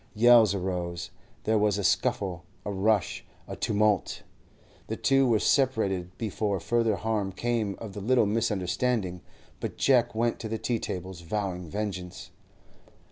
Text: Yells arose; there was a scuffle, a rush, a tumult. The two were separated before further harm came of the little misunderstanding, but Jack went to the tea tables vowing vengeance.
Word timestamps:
Yells 0.15 0.55
arose; 0.55 1.11
there 1.43 1.59
was 1.59 1.77
a 1.77 1.83
scuffle, 1.83 2.43
a 2.65 2.71
rush, 2.71 3.23
a 3.47 3.55
tumult. 3.55 4.23
The 4.87 4.95
two 4.97 5.27
were 5.27 5.37
separated 5.37 6.17
before 6.17 6.59
further 6.59 6.95
harm 6.95 7.31
came 7.31 7.75
of 7.77 7.93
the 7.93 8.01
little 8.01 8.25
misunderstanding, 8.25 9.21
but 9.59 9.77
Jack 9.77 10.15
went 10.15 10.39
to 10.39 10.49
the 10.49 10.57
tea 10.57 10.79
tables 10.79 11.21
vowing 11.21 11.69
vengeance. 11.69 12.31